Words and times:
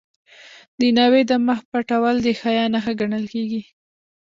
د 0.79 0.81
ناوې 0.97 1.21
د 1.29 1.31
مخ 1.47 1.59
پټول 1.71 2.15
د 2.25 2.27
حیا 2.41 2.65
نښه 2.73 2.93
ګڼل 2.99 3.25
کیږي. 3.33 3.61